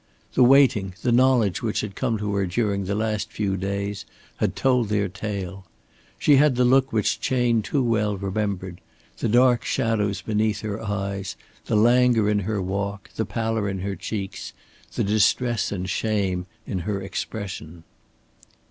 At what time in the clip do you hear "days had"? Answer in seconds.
3.55-4.55